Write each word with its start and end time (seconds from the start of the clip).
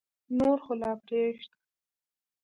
نور 0.37 0.57
خو 0.65 0.73
لا 0.81 0.91
پرېږده. 1.03 1.55